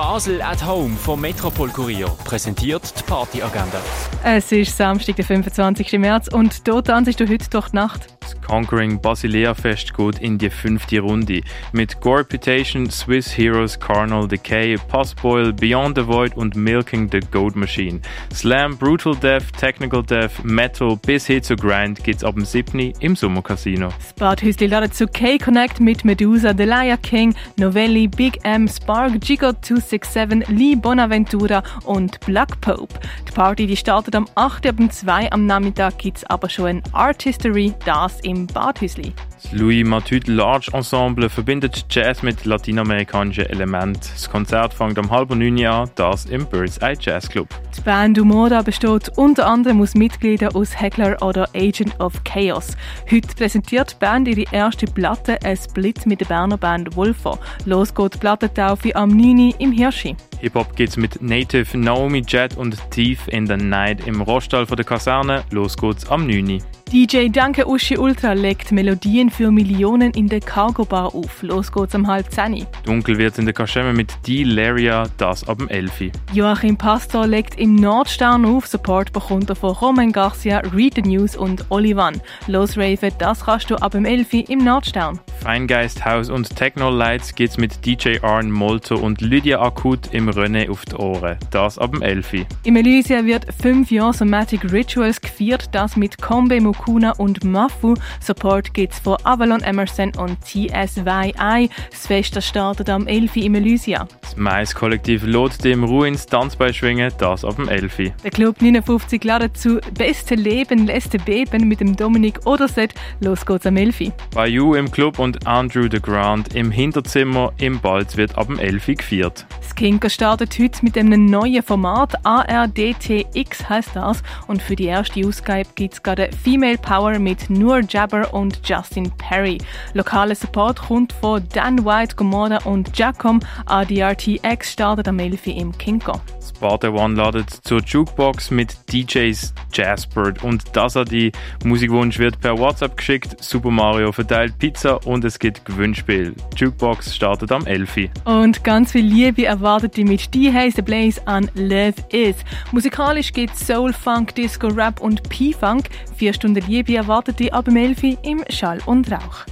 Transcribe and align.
Basel 0.00 0.40
at 0.40 0.64
Home 0.64 0.96
vom 0.96 1.20
Metropol 1.20 1.68
Kurier 1.68 2.08
präsentiert 2.24 2.98
die 2.98 3.02
Partyagenda. 3.02 3.78
Es 4.24 4.50
ist 4.50 4.74
Samstag, 4.74 5.16
der 5.16 5.26
25. 5.26 5.92
März 5.98 6.28
und 6.28 6.66
dort 6.66 6.86
tanzt 6.86 7.20
du 7.20 7.28
heute 7.28 7.50
durch 7.50 7.68
die 7.68 7.76
Nacht. 7.76 8.19
Conquering 8.50 9.00
Basilea 9.00 9.54
Fest 9.54 9.94
geht 9.96 10.18
in 10.18 10.36
die 10.36 10.50
fünfte 10.50 10.98
Runde. 10.98 11.42
Mit 11.72 12.00
Gorpitation, 12.00 12.90
Swiss 12.90 13.30
Heroes, 13.38 13.78
Carnal 13.78 14.26
Decay, 14.26 14.76
Postboil, 14.88 15.52
Beyond 15.52 15.96
the 15.96 16.04
Void 16.04 16.36
und 16.36 16.56
Milking 16.56 17.08
the 17.12 17.20
Goat 17.20 17.54
Machine. 17.54 18.00
Slam, 18.34 18.76
Brutal 18.76 19.14
Death, 19.14 19.52
Technical 19.56 20.02
Death, 20.02 20.42
Metal 20.42 20.96
bis 20.96 21.28
hin 21.28 21.44
zu 21.44 21.54
Grind 21.54 22.02
gibt's 22.02 22.24
ab 22.24 22.34
dem 22.34 22.44
7. 22.44 22.92
im 22.98 23.14
Sommercasino. 23.14 23.90
Das 23.96 24.14
Badhäusli 24.14 24.66
ladet 24.66 24.96
zu 24.96 25.06
K-Connect 25.06 25.78
mit 25.78 26.04
Medusa, 26.04 26.52
Delia 26.52 26.96
King, 26.96 27.36
Novelli, 27.56 28.08
Big 28.08 28.40
M, 28.42 28.66
Spark, 28.66 29.20
Gigo 29.20 29.52
267, 29.52 30.48
Lee 30.48 30.74
Bonaventura 30.74 31.62
und 31.84 32.18
Black 32.26 32.60
Pope. 32.60 32.98
Die 33.28 33.32
Party 33.32 33.68
die 33.68 33.76
startet 33.76 34.16
am 34.16 34.26
8. 34.34 34.66
ab 34.66 34.76
2 34.90 35.30
am 35.30 35.46
Nachmittag 35.46 35.98
gibt's 35.98 36.24
aber 36.24 36.48
schon 36.48 36.66
ein 36.66 36.82
Art 36.90 37.22
History, 37.22 37.72
das 37.84 38.18
im 38.22 38.39
Badhäusli. 38.46 39.12
Das 39.42 39.52
Louis 39.52 39.86
Matute 39.86 40.30
Large 40.30 40.70
Ensemble 40.72 41.28
verbindet 41.28 41.86
Jazz 41.90 42.22
mit 42.22 42.44
lateinamerikanischen 42.44 43.46
Elementen. 43.46 44.00
Das 44.12 44.28
Konzert 44.30 44.74
fängt 44.74 44.98
um 44.98 45.10
halb 45.10 45.30
neun 45.30 45.64
an, 45.64 45.90
das 45.94 46.26
im 46.26 46.46
Bird's 46.46 46.78
Eye 46.78 46.96
Jazz 46.98 47.28
Club. 47.28 47.48
Die 47.76 47.80
Band 47.80 48.18
Umoda 48.18 48.62
besteht 48.62 49.10
unter 49.16 49.46
anderem 49.46 49.80
aus 49.80 49.94
Mitgliedern 49.94 50.54
aus 50.54 50.78
Heckler 50.80 51.20
oder 51.22 51.48
Agent 51.54 51.98
of 52.00 52.22
Chaos. 52.24 52.76
Heute 53.10 53.34
präsentiert 53.34 53.92
die 53.92 54.04
Band 54.04 54.28
ihre 54.28 54.44
erste 54.52 54.86
Platte, 54.86 55.38
ein 55.42 55.56
Split 55.56 56.06
mit 56.06 56.20
der 56.20 56.26
Berner 56.26 56.58
Band 56.58 56.96
Wolfer. 56.96 57.38
Los 57.64 57.94
geht 57.94 58.14
die 58.14 58.18
Plattentaufe 58.18 58.94
am 58.94 59.10
9. 59.10 59.54
im 59.58 59.72
Hirschi. 59.72 60.16
Hip-Hop 60.40 60.74
geht's 60.74 60.96
mit 60.96 61.20
Native, 61.22 61.76
Naomi 61.76 62.22
Jet 62.26 62.56
und 62.56 62.78
Thief 62.90 63.28
in 63.28 63.46
the 63.46 63.56
Night 63.56 64.06
im 64.06 64.22
Rostall 64.22 64.66
von 64.66 64.76
der 64.76 64.86
Kaserne. 64.86 65.44
Los 65.50 65.76
geht's 65.76 66.08
am 66.08 66.26
9. 66.26 66.62
DJ 66.92 67.28
Danke 67.28 67.68
Uschi 67.68 67.96
Ultra 67.96 68.32
legt 68.32 68.72
Melodien 68.72 69.30
für 69.30 69.52
Millionen 69.52 70.10
in 70.10 70.26
der 70.26 70.40
Cargo 70.40 70.84
Bar 70.84 71.14
auf. 71.14 71.40
Los 71.42 71.70
geht's 71.70 71.94
um 71.94 72.08
halb 72.08 72.32
zehn. 72.32 72.66
Dunkel 72.84 73.16
wird's 73.16 73.38
in 73.38 73.44
der 73.44 73.54
Kaschemme 73.54 73.92
mit 73.92 74.12
D-Laria, 74.26 75.04
das 75.16 75.46
ab 75.48 75.58
dem 75.58 75.68
11. 75.68 76.10
Joachim 76.32 76.76
Pastor 76.76 77.28
legt 77.28 77.60
im 77.60 77.76
Nordstern 77.76 78.44
auf. 78.44 78.66
Support 78.66 79.12
bekommt 79.12 79.48
er 79.50 79.54
von 79.54 79.70
Roman 79.70 80.10
Garcia, 80.10 80.58
Read 80.74 80.94
the 80.96 81.02
News 81.02 81.36
und 81.36 81.64
Olivan. 81.70 82.20
Los 82.48 82.76
Rave, 82.76 83.12
das 83.18 83.44
kannst 83.44 83.70
du 83.70 83.76
ab 83.76 83.92
dem 83.92 84.04
11 84.04 84.48
im 84.48 84.64
Nordstern. 84.64 85.20
Feingeist 85.40 86.04
House 86.04 86.28
und 86.28 86.54
Techno 86.54 86.90
Lights 86.90 87.34
geht's 87.34 87.56
mit 87.56 87.86
DJ 87.86 88.18
Arn 88.20 88.50
Molto 88.50 88.96
und 88.96 89.22
Lydia 89.22 89.62
Akut 89.62 90.12
im 90.12 90.28
René 90.28 90.70
auf 90.70 90.84
die 90.84 90.96
Ohren. 90.96 91.38
Das 91.50 91.78
ab 91.78 91.92
dem 91.92 92.02
11. 92.02 92.46
Im 92.64 92.76
Elysia 92.76 93.24
wird 93.24 93.46
fünf 93.60 93.90
Jahre 93.90 94.12
Somatic 94.12 94.70
Rituals 94.70 95.20
gefeiert, 95.20 95.70
das 95.72 95.96
mit 95.96 96.20
Kombe, 96.20 96.60
Mukuna 96.60 97.12
und 97.12 97.42
Mafu. 97.42 97.94
Support 98.20 98.74
gibt's 98.74 98.98
von 98.98 99.16
Avalon 99.24 99.62
Emerson 99.62 100.12
und 100.18 100.38
TSYI. 100.44 101.70
Das 101.90 102.06
Fest 102.06 102.36
das 102.36 102.46
startet 102.46 102.90
am 102.90 103.06
11. 103.06 103.36
im 103.36 103.54
Elysia. 103.54 104.06
Das 104.20 104.36
Mais-Kollektiv 104.36 105.24
lädt 105.24 105.64
dem 105.64 105.84
Ruins 105.84 106.26
Tanzbein 106.26 106.74
schwingen, 106.74 107.12
das 107.18 107.46
ab 107.46 107.56
dem 107.56 107.68
11. 107.68 108.12
Der 108.22 108.30
Club 108.30 108.60
59 108.60 109.24
ladet 109.24 109.56
zu 109.56 109.80
Beste 109.96 110.34
Leben, 110.34 110.86
Letzte 110.86 111.18
Beben 111.18 111.66
mit 111.66 111.80
dem 111.80 111.96
Dominik 111.96 112.46
Oderset. 112.46 112.92
Los 113.20 113.46
geht's 113.46 113.66
am 113.66 113.76
11. 113.76 114.12
Bayou 114.34 114.74
im 114.74 114.90
Club 114.90 115.18
und 115.18 115.29
Andrew 115.46 115.88
the 115.90 116.00
Grand 116.00 116.54
im 116.54 116.70
Hinterzimmer 116.70 117.52
im 117.58 117.80
Balz 117.80 118.16
wird 118.16 118.36
ab 118.36 118.46
dem 118.46 118.58
11. 118.58 118.86
gefeiert. 118.96 119.46
Skinker 119.68 120.10
startet 120.10 120.58
heute 120.58 120.84
mit 120.84 120.98
einem 120.98 121.26
neuen 121.26 121.62
Format. 121.62 122.14
ARDTX 122.24 123.68
heißt 123.68 123.90
das. 123.94 124.22
Und 124.46 124.62
für 124.62 124.76
die 124.76 124.86
erste 124.86 125.26
Ausgabe 125.26 125.68
gibt's 125.74 126.02
gerade 126.02 126.30
Female 126.44 126.78
Power 126.78 127.18
mit 127.18 127.48
Nur 127.50 127.80
Jabber 127.88 128.32
und 128.34 128.60
Justin 128.64 129.10
Perry. 129.16 129.58
Lokaler 129.94 130.34
Support 130.34 130.80
kommt 130.80 131.12
von 131.14 131.42
Dan 131.52 131.84
White, 131.84 132.16
Gomorra 132.16 132.58
und 132.64 132.92
Giacom. 132.92 133.40
ADRTX 133.66 134.72
startet 134.72 135.08
am 135.08 135.18
11. 135.18 135.46
im 135.46 135.76
Kinko. 135.76 136.20
Sparte 136.60 136.92
One 136.92 137.14
ladet 137.14 137.48
zur 137.50 137.80
Jukebox 137.80 138.50
mit 138.50 138.76
DJs 138.92 139.54
Jazzbird 139.72 140.44
und 140.44 140.64
die 141.10 141.32
Musikwunsch 141.64 142.18
wird 142.18 142.38
per 142.40 142.58
WhatsApp 142.58 142.96
geschickt. 142.96 143.42
Super 143.42 143.70
Mario 143.70 144.12
verteilt 144.12 144.58
Pizza 144.58 145.06
und 145.06 145.19
es 145.24 145.38
gibt 145.38 145.64
Gewinnspiel. 145.64 146.34
Jukebox 146.56 147.14
startet 147.14 147.52
am 147.52 147.66
11. 147.66 148.10
Und 148.24 148.64
ganz 148.64 148.92
viel 148.92 149.04
Liebe 149.04 149.44
erwartet 149.44 149.96
die 149.96 150.04
mit 150.04 150.32
Die 150.34 150.52
heiße 150.52 150.82
Blaze 150.82 151.26
an 151.26 151.50
Love 151.54 151.94
Is. 152.10 152.36
Musikalisch 152.72 153.32
geht 153.32 153.56
Soul, 153.56 153.92
Funk, 153.92 154.34
Disco, 154.34 154.68
Rap 154.68 155.00
und 155.00 155.28
P-Funk. 155.28 155.88
Vier 156.16 156.32
Stunden 156.32 156.64
Liebe 156.66 156.96
erwartet 156.96 157.38
die 157.38 157.52
ab 157.52 157.64
dem 157.66 157.76
11 157.76 158.02
im 158.22 158.44
Schall 158.50 158.80
und 158.86 159.10
Rauch. 159.10 159.44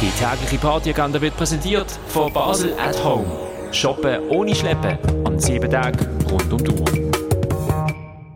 Die 0.00 0.10
tägliche 0.18 0.58
Partyagenda 0.58 1.20
wird 1.20 1.36
präsentiert 1.36 1.90
von 2.08 2.32
Basel 2.32 2.74
at 2.78 3.02
Home. 3.04 3.26
Shoppen 3.72 4.28
ohne 4.28 4.54
Schleppen 4.54 4.98
an 5.24 5.38
sieben 5.38 5.70
Tagen 5.70 6.06
rund 6.30 6.52
um 6.52 6.62
die 6.62 6.70
Uhr. 6.70 7.11